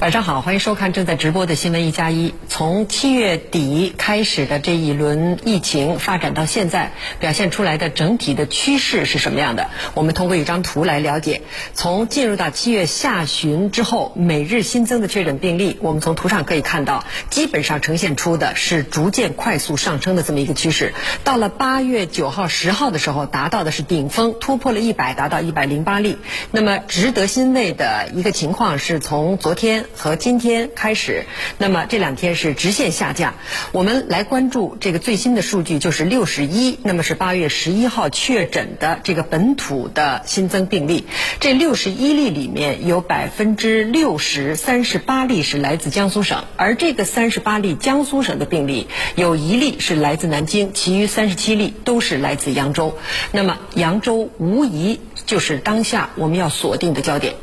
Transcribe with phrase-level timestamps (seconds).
[0.00, 2.32] 晚上好，欢迎收看正在直播的新闻一加一。
[2.48, 9.70] 从七月底开始的这一轮疫情发展到现在，表现出来的整体的趋势是什么样的？
[9.94, 11.42] 我们通过一张图来了解。
[11.74, 20.94] 从进入到七月下旬之后，每日新增的确诊病例，我们从图上可以看到，基本上呈现出的是逐渐快速上升的这么一个趋势。
[21.24, 26.18] 到了八月九号、十号的时候，达到的是顶峰，突破了一百，达到一百零八例。
[26.52, 29.86] 那么值得欣慰的一个情况是从昨天。
[29.96, 31.24] 和今天开始，
[31.58, 33.34] 那么这两天是直线下降。
[33.72, 41.04] 我们来关注这个最新的数据，就是六十一，那么是八月十一号确诊的这个本土的新增病例。
[41.40, 52.96] 这六十一例里面有百分之六十三十八例是来自江苏省，而这个三十八例江苏省的病例，有一例是来自南京，其余三十七例都是来自扬州。
[53.32, 57.34] 那么扬州无疑就是当下我们要锁定的焦点。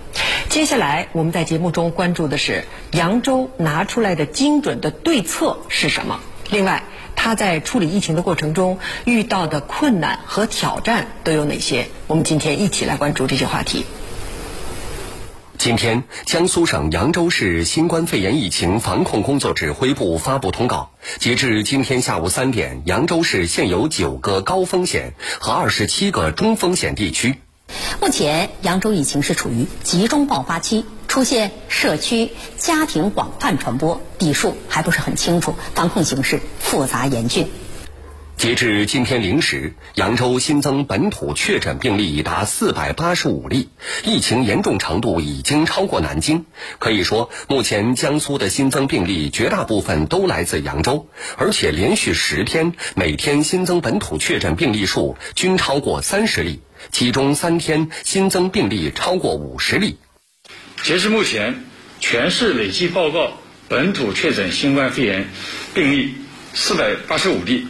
[0.55, 6.21] 接下来我们在节目中关注的是扬州拿出来的精准的对策是什么？
[6.49, 11.87] 另外，他在处理疫情的过程中遇到的困难和挑战都有哪些？
[12.07, 13.85] 我们今天一起来关注这些话题。
[15.57, 27.35] 今天，江苏省扬州市新冠肺炎疫情防控工作指挥部发布通告，截至今天下午三点，扬州市现有九个高风险和二十七个中风险地区。
[28.01, 37.49] 目前，扬州疫情是处于集中爆发期，出现社区、家庭广泛传播，底数还不是很清楚，防控形势复杂严峻。
[38.37, 43.69] 截至今天零时，扬州新增本土确诊病例已达四百八十五例，
[44.03, 46.45] 疫情严重程度已经超过南京。
[46.77, 51.07] 可以说，目前江苏的新增病例绝大部分都来自扬州，
[51.37, 56.59] 而且连续十天每天新增本土确诊病例数均超过三十例。
[56.91, 59.97] 其中三天新增病例超过五十例。
[60.83, 61.63] 截至目前，
[61.99, 63.31] 全市累计报告
[63.69, 65.29] 本土确诊新冠肺炎
[65.73, 66.13] 病例
[66.53, 67.65] 四百八十五例，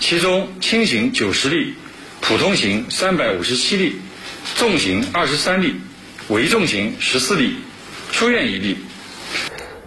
[0.00, 1.74] 其中轻型九十例，
[2.20, 3.96] 普通型三百五十七例，
[4.56, 5.74] 重型二十三例，
[6.28, 7.54] 危重型十四例，
[8.12, 8.76] 出院一例。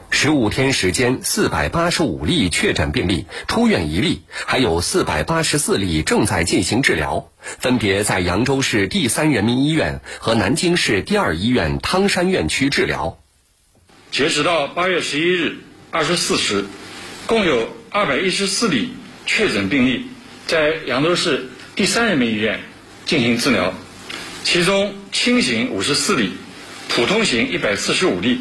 [0.09, 13.17] 十五天时间，四百八十五例确诊病例，出院一例，还有四百八十四例正在进行治疗，分别在扬州市第三人民医院和南京市第二医院汤山院区治疗。
[14.11, 16.65] 截止到八月十一日二十四时，
[17.25, 18.93] 共有二百一十四例
[19.25, 20.07] 确诊病例
[20.47, 22.59] 在扬州市第三人民医院
[23.05, 23.73] 进行治疗，
[24.43, 26.31] 其中轻型五十四例，
[26.89, 28.39] 普通型一百四十五例。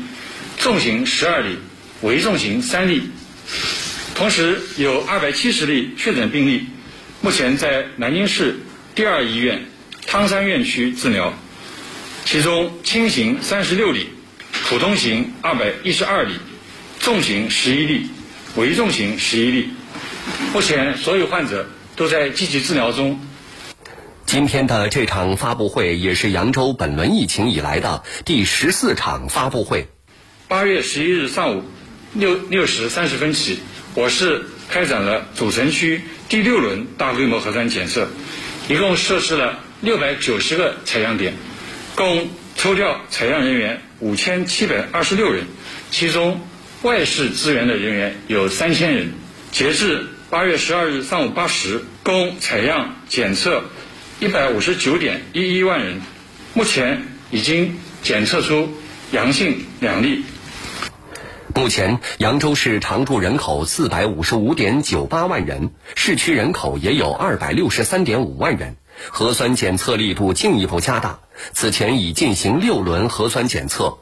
[0.58, 1.56] 重型十二例，
[2.02, 3.04] 危重型三例，
[4.14, 6.66] 同时有二百七十例确诊病例，
[7.22, 8.58] 目前在南京市
[8.94, 9.64] 第二医院
[10.06, 11.32] 汤山院区治疗，
[12.26, 14.08] 其中轻型三十六例，
[14.68, 16.34] 普通型二百一十二例，
[16.98, 18.10] 重型十一例，
[18.56, 19.70] 危重型十一例，
[20.52, 21.66] 目前所有患者
[21.96, 23.20] 都在积极治疗中。
[24.26, 29.88] 今天的这场发布会也是扬州本轮疫情以来的第十四场发布会。
[30.46, 31.64] 八月十一日上午
[32.14, 33.58] 六六时三十分起，
[33.94, 38.08] 我市开展了主城区第六轮大规模核酸检测，
[38.68, 41.34] 一共设置了六百九十个采样点，
[41.96, 45.44] 共抽调采样人员五千七百二十六人，
[45.90, 46.40] 其中
[46.82, 49.12] 外市支援的人员有三千人。
[49.52, 53.64] 截至八月十二日上午八时，共采样检测
[54.20, 56.00] 一百五十九点一一万人，
[56.54, 58.68] 目前已经检测出
[59.10, 60.24] 阳性两例。
[61.54, 68.76] 目前，扬州市常住人口四百五十五点九八万人，市区人口也有二百六十三点五万人，
[69.10, 71.18] 核酸检测力度进一步加大。
[71.52, 73.98] 此前已进行六轮核酸检测。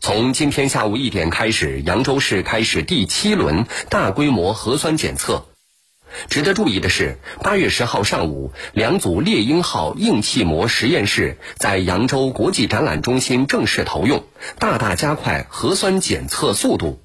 [0.00, 5.46] 从今天下午一点开始，扬州市开始第七轮大规模核酸检测。
[6.28, 14.24] 值得注意的是，八月十号上午，两组猎鹰号硬气膜实验室在扬州国际展览中心正式投用，
[14.58, 17.00] 大大加快核酸检测速度。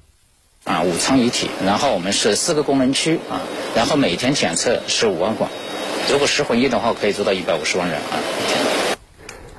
[0.64, 3.42] 啊，五舱一体，然后我们是四个功能区啊，
[3.74, 5.50] 然后每天检测十五万管，
[6.08, 8.71] 如果十混一的话，可以做到一百五十万人啊。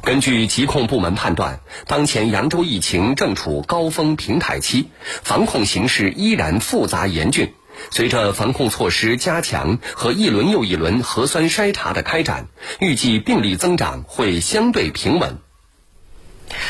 [0.04, 4.90] 根据疾控部门判断，当前扬州疫情正处高峰平台期，
[5.24, 7.54] 防控形势依然复杂严峻。
[7.90, 12.48] 随着防控措施加强和一轮又一轮核酸筛查的开展，
[12.80, 15.38] 预计病例增长会相对平稳。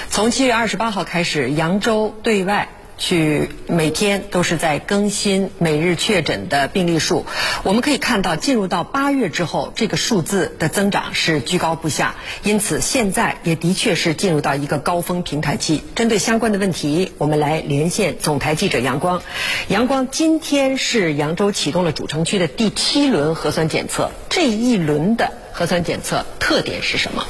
[0.09, 2.69] 从七月二十八号开始，扬州对外。
[2.97, 7.25] 去每天都是在更新每日确诊的病例数，
[7.63, 15.83] 我们可以看到，进入到八月之后，这个数字的增长是居高不下，因此现在也的确是进入到一个高峰平台期。
[15.95, 19.21] 针对相关的问题，我们来连线总台记者杨光。
[19.67, 27.25] 杨光，今天是扬州启动了主城区的第七轮核酸检测，这一轮的核酸检测特点是什么？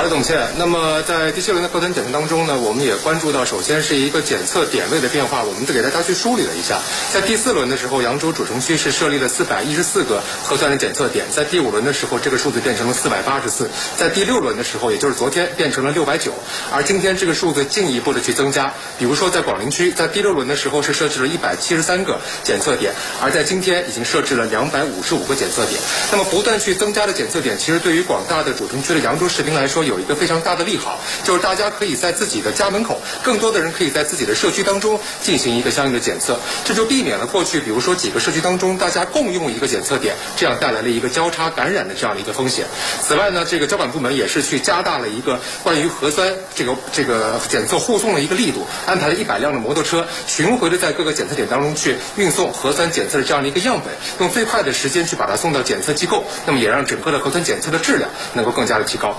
[0.00, 0.48] 好的，董倩。
[0.56, 6.78] 那么在第七轮的核酸检测当中呢，我们也关注到，首先是一个检测点位的变化，我们给大家去梳理了一下。
[7.12, 13.68] 在第四轮的时候，扬州主城区是设立了四百一十四个核酸的检测点，在第五轮的时候，这个数字变成了四百八十四，
[13.98, 16.32] 在第六轮的时候，也就是昨天变成了六百九，
[16.72, 18.72] 而今天这个数字进一步的去增加。
[18.98, 25.78] 比如说在广陵区，在第六轮的时候是设置了一百七十三个检测点，而在今天已经设置了两百五十五个检测点。
[26.10, 42.64] 那么不断去增加的检测点，其实对于广大的主城区的扬州市民来说，有一个非常大的利好，就是大家可以在自己的家门口，更多的人可以在自己的社区当中进行一个相应的检测，这就避免了过去比如说几个社区当中大家共用一个检测点，这样带来了一个交叉感染的这样的一个风险。
[43.02, 59.16] 此外呢，这个交管部门也是去加大了一个关于核酸这个这个检测护送的一个力度，安排了一百辆的摩托车巡回的在各个检测点当中去运送核酸检测的这样的一个样本，用最快的时间去把它送到检测机构，那么也让整个的核酸检测的质量能够更加的提高。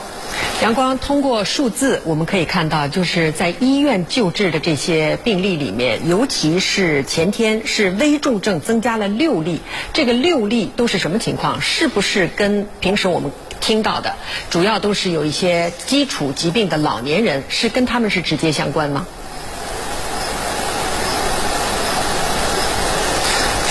[0.62, 9.60] 阳光通过数字，我们可以看到，就是在医院救治的这些病例里面，尤其是前天是危重症增加了六例。
[9.92, 11.62] 这个六例都是什么情况？
[11.62, 14.14] 是不是跟平时我们听到的，
[14.52, 19.08] 主要都是有一些基础疾病的老年人，是跟他们是直接相关吗？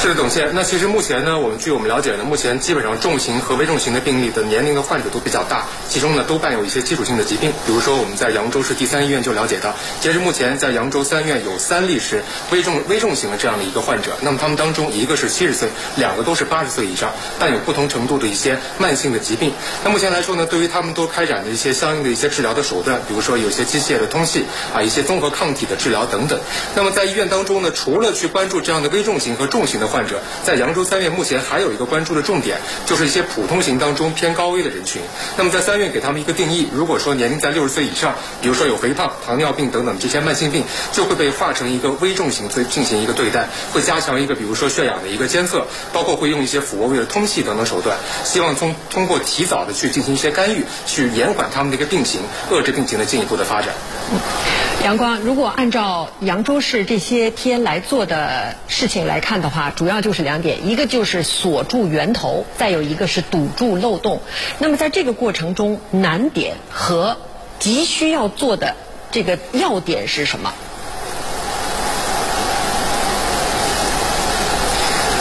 [0.00, 0.52] 是的，董倩。
[0.54, 7.52] 那其实目前呢，我们据我们了解呢，目前基本上重型和危重型的病例的年龄的患者都比较大，其中呢都伴有一些基础性的疾病。
[7.66, 14.12] 比如说我们在扬州市第三医院就了解到，截至目前在扬州三院有三例是危重危重型的这样的一个患者。
[14.22, 19.52] 那么他们当中一个是七十岁，两个都是八十岁以上，伴有不同程度的一些慢性的疾病。
[19.84, 26.40] 那目前来说呢，对于他们都开展的一些相应的一些治疗的手段，比如说有些机械的通气啊，一些综合抗体的治疗等等。
[26.74, 32.56] 那么在医院当中呢，除了去关注这样的危重型和重型的患者患者，在扬州三院目前还有一个关注的重点，
[32.86, 35.02] 就是一些普通型当中偏高危的人群。
[35.36, 53.74] 那么在三院给他们一个定义，如果说年龄在六十岁以上，比如说有肥胖、糖尿病等等这些慢性病，就会被划成一个危重型，进进行一个对待，会加强一个比如说血氧的一个监测，包括会用一些俯卧位的通气等等手段，希望通通过提早的去进行一些干预，去延缓他们的一个病情，遏制病情的进一步的发展。
[54.82, 64.22] 阳光，如果按照扬州市这些天来做的事情来看的话，主要就是两点，一个就是锁住源头，再有一个是堵住漏洞。
[64.58, 67.18] 那么在这个过程中，难点和
[67.58, 68.74] 急需要做的
[69.10, 70.54] 这个要点是什么？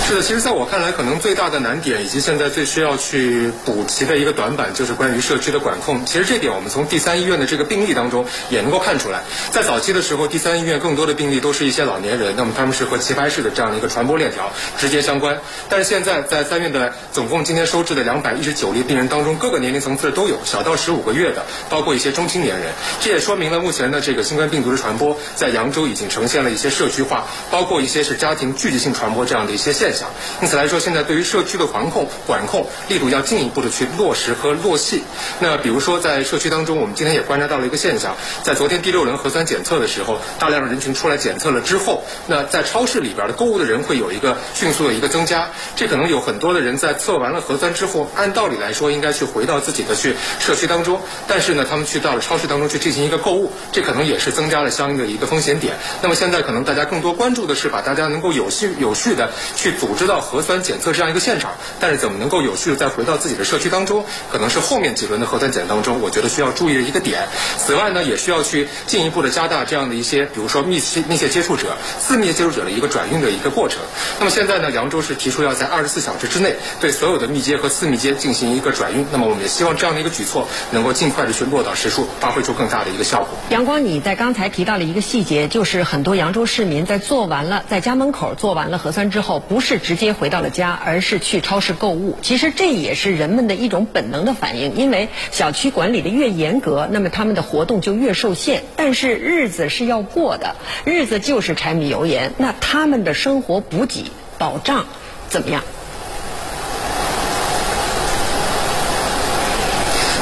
[0.09, 6.03] 是的，其实在我看来，可能最大的难点以及现在最需要去补齐的一个短板，就是关于社区的管控。
[6.03, 9.21] 其实这点我们从第三医院的这个病例当中也能够看出来。
[9.51, 15.39] 在早期的时候，第三医院更多的病例都是一些老年人，那么他们是和棋牌室的这样的一个传播链条直接相关。
[15.69, 22.73] 但是现在在三院的总共今天收治的两百一十九例病人当中，各个年龄层次都有，小到十五个月的，包括一些中青年人。
[22.99, 29.98] 这也说明了目前的这个新冠病毒的传播在扬州已经呈现了一些社区化，包括一些是家庭聚集性传播这样的一些现象。
[30.41, 35.03] 因此来说，现在对于社区的防控管控力度要进一步的去落实和落细。
[35.39, 45.49] 那比如说在社区当中，我们今天也观察到了一个现象，在昨天第六轮核酸检测的时候，大量的人群出来检测了之后，那在超市里边的购物的人会有一个迅速的一个增加。
[45.75, 55.75] 这可能有很多的人在测完了核酸之后，按道理来说应该去回到自己的去社区当中，但是呢，他们去到了超市当中去进行一个购物，这可能也是增加了相应的一个风险点。
[56.01, 59.88] 那么现在可能大家更多关注的是把大家能够有序有序的去组。
[59.89, 67.27] 组织到核酸检测这样一个现场，但是怎么能够有序的再回到自己的社区当中，可能是后面几轮的核酸检当中，我觉得需要注意的一个点。
[67.57, 73.79] 此外呢，也需要去进一步的加大这样的一些，比如说密切密切接触者、次密切接触者的一个转运的一个过程。
[74.19, 79.03] 那么现在呢，扬州市提出要在二十四小时之内对所有的密接和次密接进行一个转运。
[79.11, 83.29] 那么我们也希望这样的一个举措能够尽快的去落到实处，发挥出更大的一个效果。
[83.49, 92.17] 阳光，你在刚才提到了一个细节，就是很多扬州市民在做完了在家门口做完了核酸之后，不是直接回到了家，而是去超市购物。
[92.21, 98.63] 其实这也是人们的一种本能的反应，因为小区管理的越严格，那么他们的活动就越受限。
[98.75, 100.55] 但是日子是要过的，
[100.85, 104.03] 日子就是柴米油盐，那他们的生活补给
[104.37, 104.85] 保障
[105.29, 105.63] 怎么样？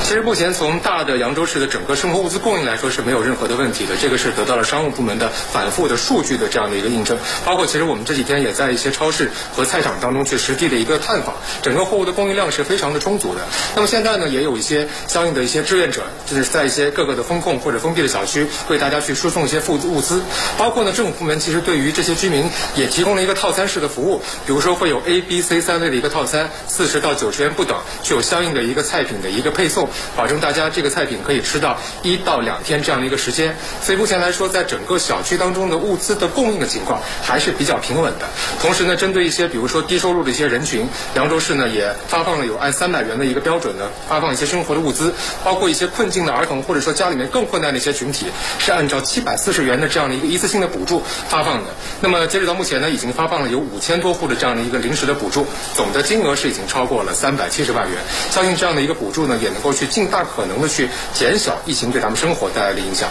[0.03, 7.17] 其实目前从的扬州市的整个生活物资供应来说是没有任何的问题的，这个是得到了商务部门的反复的数据的这样的一个印证。
[7.45, 13.41] 包括其实我们这几天也在一些超市和菜场当中去实地的一个探访，整个货物的供应量是非常的充足的。
[13.75, 20.21] 那么现在呢，也有一些相应的一些志愿者，就是在一些各个的风控或者封闭的小区为大家去输送一些物物资。
[20.57, 29.89] 包括呢，政府部门其实对于这些居民也提供了一个套餐式的服务，比如说会有 A、B、C 三类的一个套餐，四十到九十元不等，具有相应的一个菜品的一个配送。
[30.15, 38.27] 保证大家这个菜品可以吃到一到两天这样的一个时间，所以目前来说，在整个小区当中的物资的供应的情况还是比较平稳的。
[38.61, 45.13] 同时呢，针对一些比如说低收入的一些人群，扬州市呢也发放了有按三百元的一个标准呢发放一些生活的物资，
[45.43, 48.27] 包括一些困境的儿童或者说家里面更困难的一些群体，
[48.59, 51.69] 是按照七百四十元的这样的一个一次性的补助发放的。
[52.01, 57.97] 那么截止到目前呢，已经发放了有五千多户的这样的一个临时的补助，总的金额是已经超过了三百七十万元。
[58.29, 63.09] 相信这样的一个补助呢，也能够去尽大可能的去去减少疫情对咱们生活带来的影响。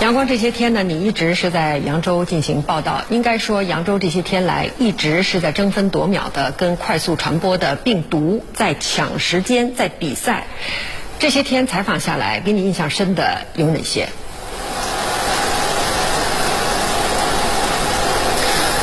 [0.00, 3.02] 阳光这些天呢，你一直是在扬州进行报道。
[3.10, 10.46] 应该说，扬州这些天来一直是在争分夺秒的跟快速传播的病毒在抢时间，在比赛。
[11.18, 14.08] 这些天采访下来，给你印象深的有哪些？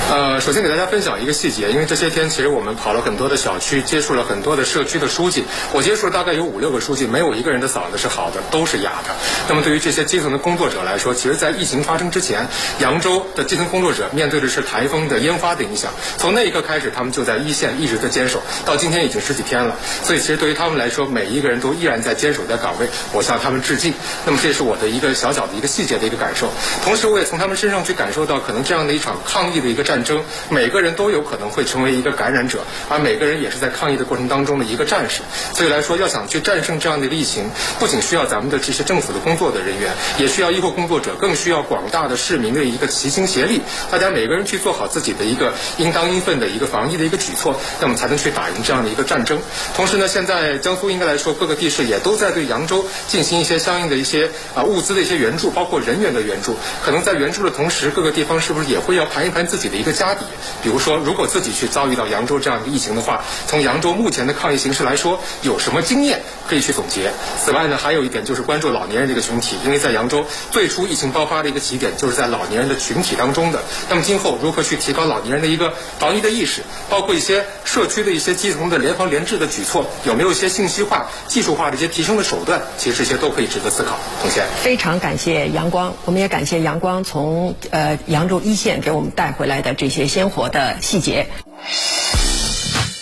[0.09, 9.15] 呃，首先给大家分享一个细节，因为这些天其实我们跑了很多的小区，接触了很多的社区的书记，我接触了大概有五六个书记，没有一个人的嗓子是好的，都是哑的。
[9.47, 12.47] 那么对于这些基层的工作者来说，其实，在疫情发生之前，
[12.79, 19.75] 扬州的基层工作者面对的是台风的烟花的影响，从那一刻开始，他们就在一线一直在坚守，到今天已经十几天了。
[20.03, 23.93] 所以，其实对于他们来说，每一个人都依然在坚守在岗位，我向他们致敬。
[24.25, 26.49] 那么，这是我的一个小小的一个细节的一个感受。
[26.83, 35.21] 同时，我也从他们身上去感受到，可能这样的一场抗疫的一个战争，每个人都有可能会成为一个感染者，而每个人也是在抗疫的过程当中的一个战士。
[35.53, 43.61] 所以来说，要想去战胜这样的一个疫情，不仅需要咱们的这些政府的工作的人员，也需要医护工作者，更需要广大的市民的一个齐心协力。
[43.91, 49.39] 大家每个人去做好自己的一个应当应分的一个防疫的一个举措，那么才能去打赢这样的一个战争。
[49.75, 56.55] 同时呢，现在江苏应该来说，各个地市也都在对扬州进行一些相应的一些啊物资的一些援助，包括人员的援助。
[56.83, 60.25] 可能在援助的同时，各个地方是不是也会要盘一盘自己的一个家底？
[60.63, 67.11] 比如说，如果自己去遭遇到扬州这样一个疫情的话，从扬州目前的抗疫形势来说，有什么经验可以去总结？
[67.43, 73.63] 此外呢，还有一点就是关注老年人这个群体，因为在扬州最初疫情爆发的一个起点就是在老年人的群体当中的。
[73.89, 82.61] 那么今后如何去提高老年人的一个防疫的意识，包括一些社区的一些基层的联防联治的举措，有没有一些信息化、技术化的一些提升的手段？
[82.77, 83.97] 其实这些都可以值得思考。
[84.21, 91.29] 同学，非常感谢阳光，我们也感谢阳光从呃扬州一线给我们带回来的这些鲜活的细节。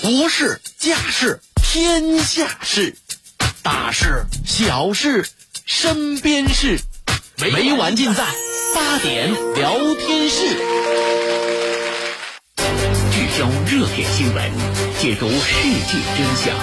[0.03, 2.96] 国事、家事、天下事，
[3.63, 5.27] 大事、小事、
[5.65, 6.79] 身边事，
[7.38, 8.24] 每晚尽在
[8.75, 10.55] 八点聊天室。
[13.12, 14.51] 聚焦热点新闻，
[15.00, 16.55] 解读世界真相。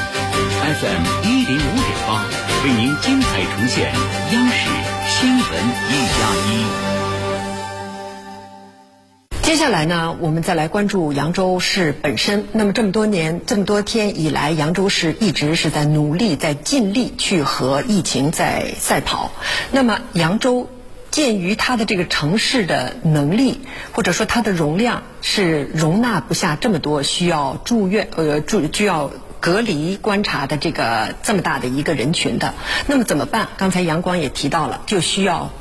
[0.62, 2.24] FM 一零五点八，
[2.62, 3.92] 为您精彩呈现
[4.30, 4.68] 央视
[5.08, 5.44] 新闻
[5.90, 6.20] 一加
[6.52, 7.03] 一。
[9.54, 12.48] 接下来呢，我们再来关注扬州市本身。
[12.50, 19.30] 那么这么多年、这么多天以来，扬州市一直是在努力、在尽力去和疫情在赛跑。
[19.70, 20.68] 那么扬州，
[21.12, 23.60] 鉴于它的这个城市的能力，
[23.92, 32.54] 或者说它的容量是容纳不下这么多需要住院、呃住需要隔离观察的这个这么大的一个人群的，
[32.88, 33.50] 那么怎么办？
[33.56, 35.52] 刚才阳光也提到了，就需要。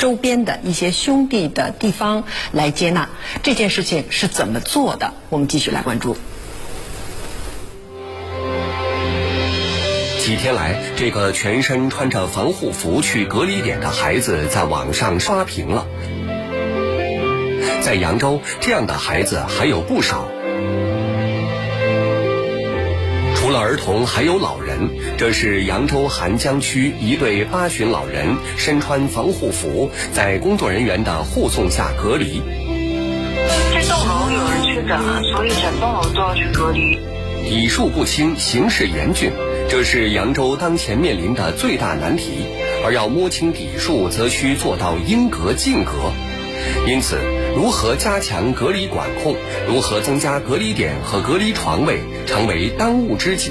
[0.00, 3.10] 周边的一些兄弟的地方来接纳
[3.42, 5.12] 这件事情是怎么做的？
[5.28, 6.16] 我们继续来关注。
[10.18, 15.86] 几天来，这个全身穿着防护服去隔离点的孩子在网上刷屏了。
[17.82, 20.30] 在扬州，这样的孩子还有不少。
[23.50, 24.90] 除了儿童，还有老人。
[25.18, 32.40] 这是扬州邗江区一对八旬老人，身穿防护服，在工作人员的护送下隔离。
[33.74, 36.96] 这栋楼有人确诊了，所以整栋楼都要去隔离。
[37.42, 39.32] 底数不清，形势严峻，
[39.68, 42.44] 这是扬州当前面临的最大难题。
[42.84, 45.90] 而要摸清底数，则需做到应隔尽隔。
[46.86, 47.18] 因此，
[47.56, 49.36] 如何加强隔离管控，
[49.68, 53.50] 如何增加隔离点和隔离床位，成为当务之急。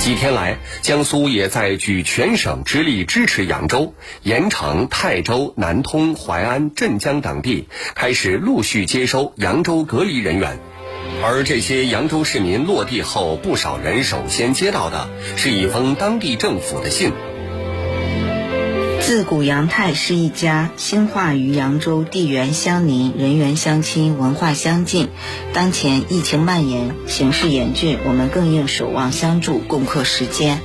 [0.00, 10.58] 几天来，江苏也在举全省之力支持扬州、盐城、泰州、南通、淮安、镇江等地开始陆续接收扬州隔离人员。
[11.22, 17.12] 而这些扬州市民落地后，不少人首先接到的是一封当地政府的信。
[19.00, 25.08] 自古扬泰是一家，兴化于扬州，地缘相邻，人缘相亲，文化相近。
[25.52, 30.60] 当前疫情蔓延，形势严峻，我们更应守望相助，共克时艰。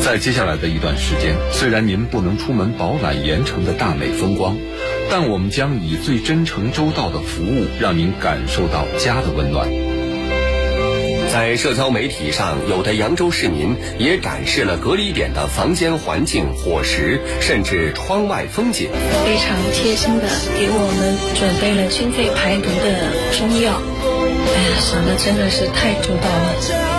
[0.00, 4.56] 在接下来的一段时间，虽然您不能出门饱览盐城的大美风光，
[5.14, 9.68] 但我们将以最真诚周到的服务，让您感受到家的温暖。
[11.30, 18.88] 在社交媒体上，有的扬州市民也展示了隔离点的房间环境、伙食，甚至窗外风景。
[19.26, 20.24] 非常贴心的
[20.58, 23.82] 给我们准备了清肺排毒的中药，
[24.56, 26.91] 哎呀，想的真的是太周到了。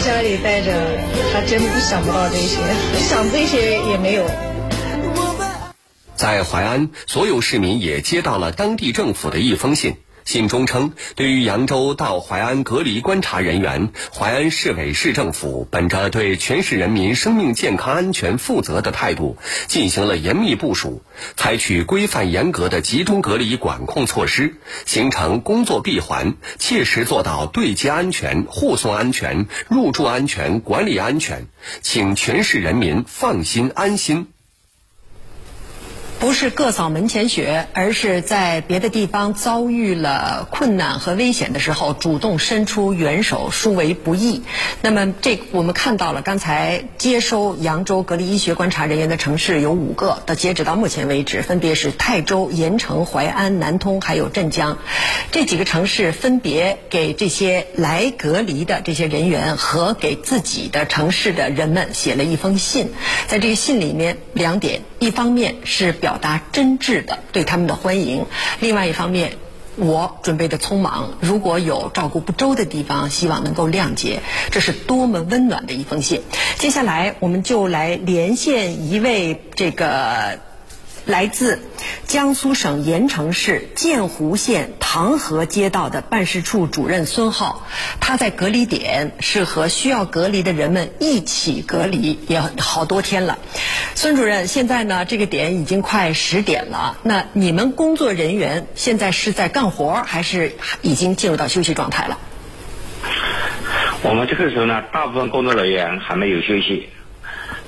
[0.00, 0.72] 家里带着，
[1.32, 2.58] 还真想不到这些，
[2.98, 4.24] 想这些也没有。
[6.16, 9.96] 在淮安，所有市民也接到了当地政府的一封信。
[10.30, 21.02] 信中称，对于扬州到淮安隔离观察人员，淮安市委市政府本着对全市人民生命健康安全负责的态度，进行了严密部署，
[21.34, 24.54] 采取规范严格的集中隔离管控措施，
[24.86, 31.48] 形成工作闭环，切实做到对接安全、护送安全、入住安全、管理安全，
[31.82, 34.28] 请全市人民放心安心。
[36.20, 44.42] 不是各扫门前雪，而是在别的地方遭遇了困难和危险的时候，主动伸出援手，殊为不易。
[44.82, 54.76] 那么，这我们看到了，刚才接收扬州隔离医学观察人员的城市有五个，到截止到目前为止，分别是泰州、盐城、淮安、南通，还有镇江。
[55.32, 62.90] 这几个城市分别给这些来隔离的这些人员和给自己的城市的人们写了一封信。
[63.26, 66.18] 在这个信里面，两点：一方面是表。
[66.20, 68.26] 达真挚的对他们的欢迎。
[68.60, 69.32] 另外一方面，
[69.76, 74.20] 我准备的匆忙，如果有照顾不周的地方，希望能够谅解。
[74.50, 76.20] 这是多么温暖的一封信。
[76.58, 80.49] 接下来，我们就来连线一位这个。
[81.06, 81.60] 来自
[82.06, 87.66] 江苏省盐城市建湖县唐河街道的办事处主任孙浩，
[88.00, 93.38] 他在隔离点是和需要隔离的人们一起隔离，也好多天了。
[93.94, 96.98] 孙主任，现在呢，这个点已经快十点了。
[97.02, 102.18] 那你们工作人员现在是在干活，还是已经进入到休息状态了？
[104.02, 106.88] 我们这个时候呢，大部分工作人员还没有休息，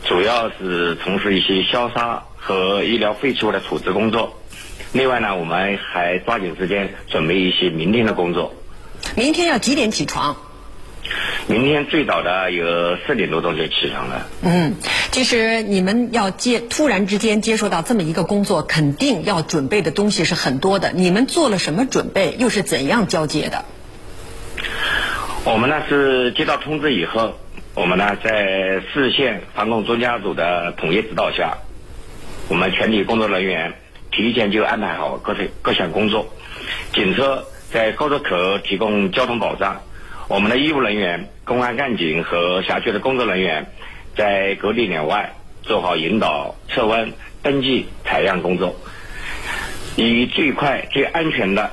[0.06, 2.22] 主要是从事一些消杀。
[2.42, 4.37] 和医疗废弃物的处置工作。
[4.92, 8.52] 另外呢，我们还抓紧时间准备一些明天的工作。
[9.16, 10.37] 明天要几点起床？
[11.46, 14.26] 明天最早的有四点多钟就起床了。
[14.42, 14.74] 嗯，
[15.11, 20.92] 其实你们要接突然之间接受到这么一个工作，肯定要准备的东西是很多的。
[20.92, 22.37] 你们做了什么准备？
[22.38, 23.64] 又是怎样交接的？
[25.44, 27.35] 我们呢是接到通知以后，
[27.74, 31.59] 我们呢在市县防控专家组的统一指导下。
[32.48, 33.72] 我们全体工作人员
[34.11, 36.26] 提前就安排好各项各项工作，
[36.92, 39.81] 警车在高速口提供交通保障，
[40.28, 43.66] 我们的医务人员、公安干警和辖区的工作人员
[44.14, 47.11] 在隔离点外做好引导、测温、
[47.42, 48.76] 登记、采样工作，
[49.96, 51.70] 以最快、最安全的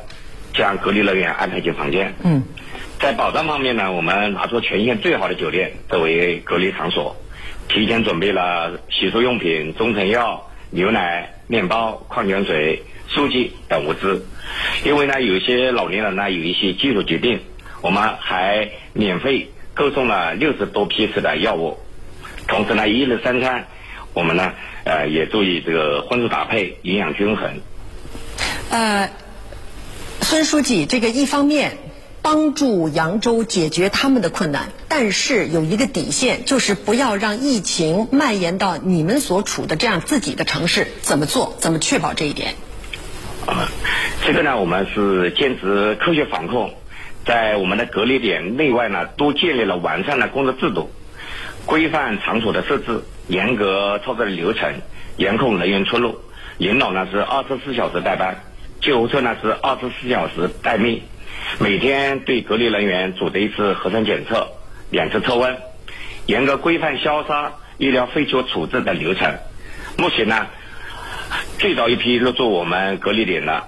[0.53, 2.13] 将隔离人员安排进房间。
[2.23, 2.41] 嗯，
[3.01, 7.17] 在保障方面呢，我们拿出全县最好的酒店作为隔离场所，
[7.67, 10.45] 提前准备了洗漱用品、中成药。
[10.71, 14.25] 牛奶、面包、矿泉水、书籍等物资，
[14.85, 17.39] 因为呢，有些老年人呢有一些基础疾病，
[17.81, 21.79] 我们还免费购送了六十多批次的药物。
[22.47, 23.67] 同时呢，一日三餐，
[24.13, 24.53] 我们呢
[24.83, 27.61] 呃也注意这个荤素搭配，营养均衡。
[28.69, 29.09] 呃，
[30.21, 31.77] 孙书记，这个一方面
[32.21, 40.87] 帮助扬州解决他们的困难，但是有一个底线，就是不要让疫情蔓延到你们所处的这样自己的城市。
[41.01, 41.55] 怎么做？
[41.59, 42.55] 怎么确保这一点？
[43.45, 43.69] 啊，
[44.25, 46.73] 这个呢，我们是坚持科学防控，
[47.25, 50.91] 在我们的隔离点内外呢，都建立了完善的工作制度，
[51.65, 54.73] 规范场所的设置，严格操作的流程，
[55.15, 56.19] 严控人员出入。
[56.57, 58.43] 领导呢是二十四小时代班，
[58.81, 61.01] 救护车呢是二十四小时待命。
[61.57, 64.49] 每天对隔离人员组织一次核酸检测，
[64.91, 65.57] 两次测温，
[66.25, 69.35] 严格规范消杀、医疗废弃处置的流程。
[69.97, 70.47] 目前呢，
[71.57, 73.63] 最早一批入住我们隔离点的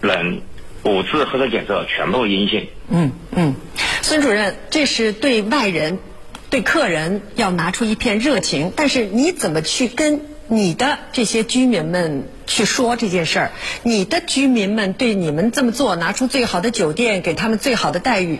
[0.00, 0.40] 人，
[0.84, 2.68] 五次核酸检测全部阴性。
[2.88, 3.54] 嗯嗯，
[4.02, 5.98] 孙主任，这是对外人、
[6.48, 13.50] 对客人要拿出一片热情，但是你怎么去跟你的这些居民们去说这件事儿？
[13.82, 18.38] 你的居民们对你们这么做，拿出最好的酒店，给他们最好的待遇，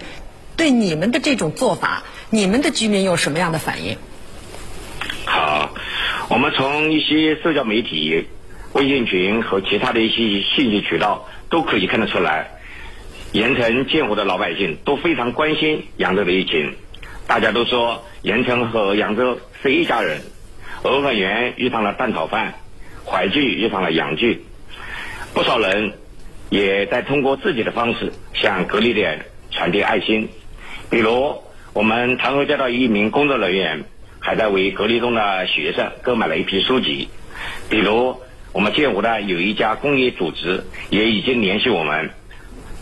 [0.56, 3.96] 对你们的这种做法，你们的居民有什么样的反应？
[5.24, 5.74] 好，
[6.28, 8.26] 我们从一些社交媒体、
[8.72, 12.50] 微信群和其他的一些信息渠道都可以看得出来，
[13.32, 16.76] 盐城建湖的老百姓都非常关心扬州的疫情。
[17.26, 20.20] 大家都说盐城和扬州是一家人。
[20.86, 22.54] 洱粉园遇上了蛋炒饭，
[23.04, 24.44] 淮剧遇上了洋剧，
[25.34, 25.94] 不少人
[26.48, 30.28] 也在通过自己的方式向隔离点传递爱心。
[30.88, 33.84] 比如，我们唐河街道一名工作人员
[34.20, 37.08] 还在为隔离中的学生购买了一批书籍。
[37.68, 38.20] 比如，
[38.52, 42.10] 我们建湖的有一家公益组织也已经联系我们，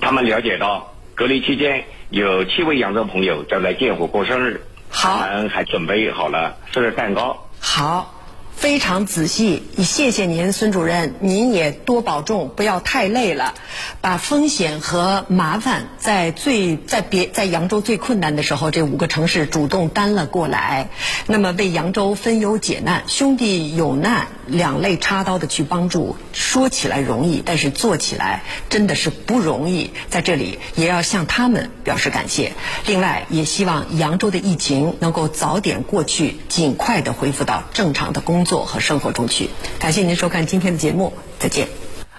[0.00, 7.40] 他们了解到隔离期间有七位扬州朋友将在建湖过生日，他们还准备好了生日蛋糕。
[7.66, 8.12] 好，
[8.56, 13.52] 非常仔细，谢谢您，孙主任，您也多保重，不要太累了，
[14.00, 20.88] 把风险和麻烦在最在别在扬州最困难的时候，这五个城市主动担了过来，
[21.26, 32.52] 那么为扬州分忧解难，兄弟有难两肋插刀的去帮助，说起来容易，但是做起来真的是不容易，在这里也要向他们表示感谢。
[32.86, 37.62] 另外，也希望扬州的疫情能够早点过去，尽快的恢复到。
[37.74, 39.50] 正常的工作和生活中去。
[39.78, 41.68] 感谢您收看今天的节目，再见。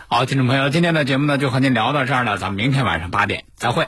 [0.08, 3.88] 好，听众朋友，今天的节目呢就和您聊到这儿了，咱们明天晚上八点再会。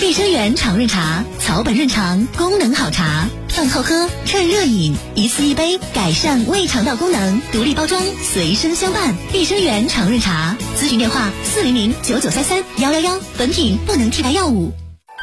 [0.00, 7.42] 碧生源常润茶，草本润肠，功能好茶，饭后喝，趁热饮，一次一杯，改善胃肠道功能。
[7.52, 9.14] 独立包装，随身相伴。
[9.30, 13.20] 碧生源常润茶，咨询电话：四零零九九三三幺幺幺。
[13.36, 14.72] 本品不能替代药物。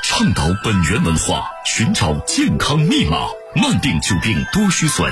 [0.04, 3.18] 倡导本源文化，寻找健康密码。
[3.56, 5.12] 慢病久病多虚损。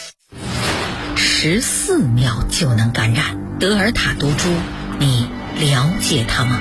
[1.43, 4.47] 十四秒就能感染德尔塔毒株，
[4.99, 5.27] 你
[5.59, 6.59] 了解它吗？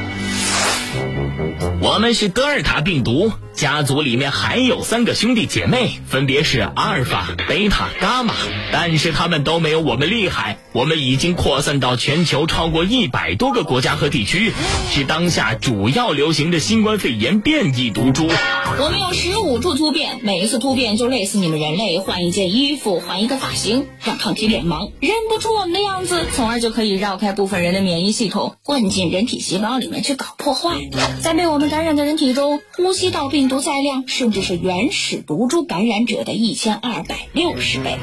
[1.83, 3.33] 我们是德尔塔病毒。
[3.52, 8.33] 家族里面还有三个兄弟姐妹，分别是阿尔法、贝塔、伽马，
[8.72, 10.56] 但是他们都没有我们厉害。
[10.72, 14.52] 我们已经扩散到全球超过一百多个国家和地区，
[14.90, 18.28] 是当下主要流行的新冠肺炎变异毒株。
[18.78, 30.70] 我们有十五处突变，每一次突变就类似你们人类换一件衣服、换一个发型，让抗体脸盲认不出我们的样子，从而就可以绕开部分人的免疫系统，混进人体细胞里面去搞破坏。
[31.23, 37.99] 在被我们感染的人体中，呼吸道病毒载量甚至是原始毒株感染者的一千二百六十倍。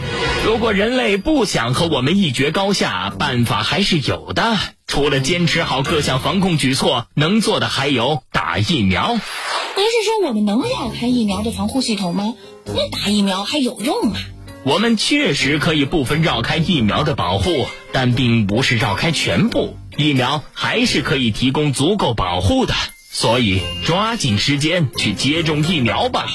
[0.46, 4.58] 如果人类不想和我们一决高下，办法还是有的。
[4.86, 9.12] 除了坚持好各项防控举措，能做的还有打疫苗。
[9.14, 12.36] 您是说我们能绕开疫苗的防护系统吗？
[12.66, 14.18] 那打疫苗还有用吗？
[14.64, 19.76] 我们确实可以部分绕开疫苗的保护，但并不是绕开全部。
[19.98, 22.74] 疫苗还是可以提供足够保护的，
[23.18, 26.28] 所以抓紧时间去接种疫苗吧。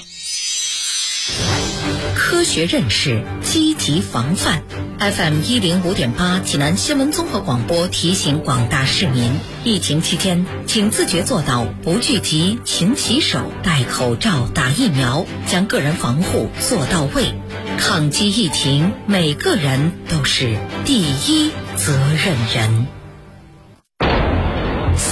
[2.16, 4.64] 科学认识，积极防范。
[4.99, 9.31] FM 一零五点八，济南新闻综合广播提醒广大市民：
[9.62, 17.33] 疫情期间，请自觉做到不聚集、勤洗手、戴口罩、打疫苗，将个人防护做到位。
[17.79, 23.02] 抗击疫情，每个人都是第一责任人。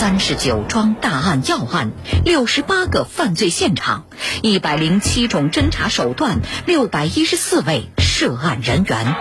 [0.00, 1.92] 三十九桩大案要案，
[2.24, 4.06] 六十八个犯罪现场，
[4.40, 9.14] 一百零七种侦查手段，六百一十四位涉案人员。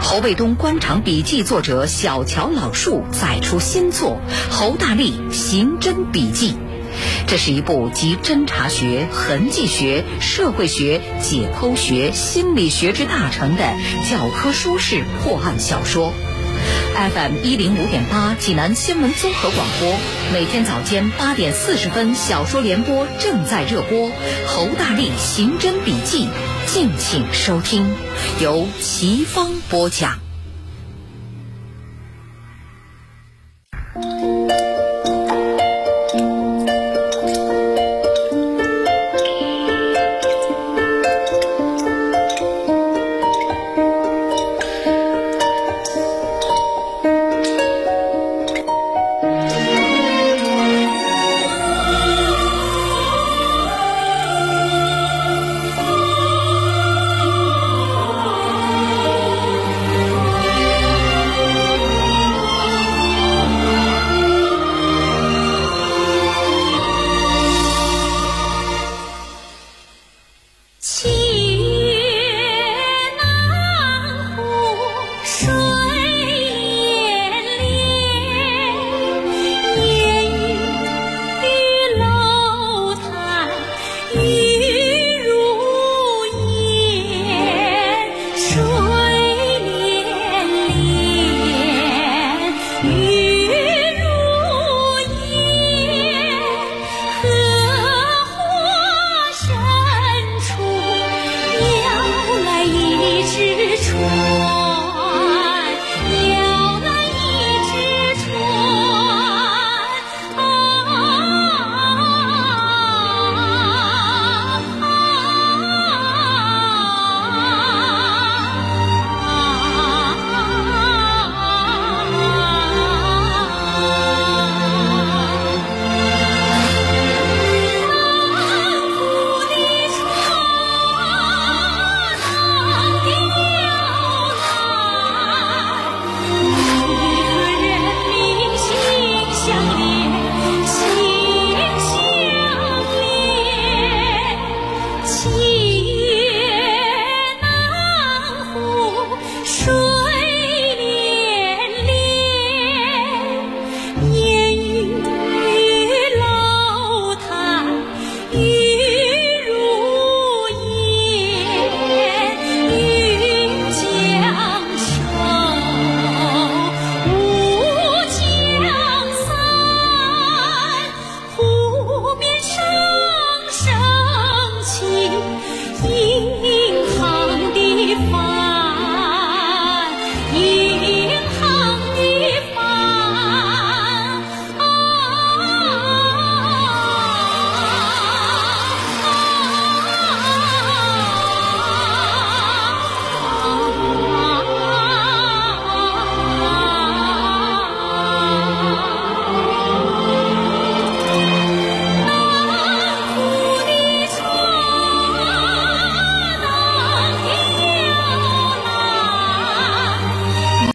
[0.00, 4.18] 侯卫东官场笔记作者小乔老树再出新作
[4.50, 6.52] 《侯大力刑侦笔记》，
[7.26, 13.64] 这是一部集侦查学、痕迹学、社会学、解剖学、心理学之大成的
[14.10, 16.14] 教科书式破案小说。
[16.94, 19.94] FM 一零五点八，济南新闻综合广播，
[20.32, 24.08] 每天早间八点四十分，小说联播正在热播
[24.46, 26.24] 《侯大力刑侦笔记》，
[26.66, 27.94] 敬请收听，
[28.40, 30.25] 由齐芳播讲。